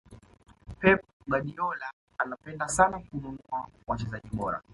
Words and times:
pep 0.79 0.99
guardiola 1.27 1.91
anapenda 2.17 2.67
sana 2.67 2.99
kununua 2.99 3.67
wachezaji 3.87 4.29
bora 4.33 4.61